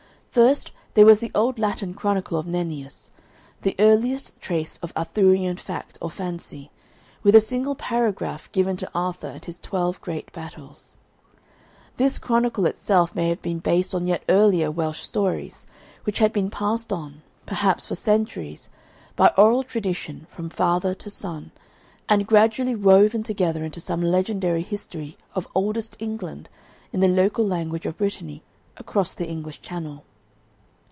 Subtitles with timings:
[0.31, 3.11] First there was the old Latin chronicle of Nennius,
[3.63, 6.71] the earliest trace of Arthurian fact or fancy,
[7.21, 10.95] with a single paragraph given to Arthur and his twelve great battles.
[11.97, 15.67] This chronicle itself may have been based on yet earlier Welsh stories,
[16.05, 18.69] which had been passed on, perhaps for centuries,
[19.17, 21.51] by oral tradition from father to son,
[22.07, 26.47] and gradually woven together into some legendary history of Oldest England
[26.93, 28.41] in the local language of Brittany,
[28.77, 30.05] across the English Channel.